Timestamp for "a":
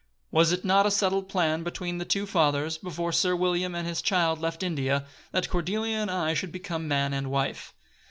0.87-0.89